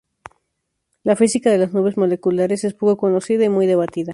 La 1.03 1.15
física 1.15 1.51
de 1.51 1.59
las 1.59 1.73
nubes 1.73 1.95
moleculares 1.95 2.63
es 2.63 2.73
poco 2.73 2.97
conocida 2.97 3.45
y 3.45 3.49
muy 3.49 3.67
debatida. 3.67 4.09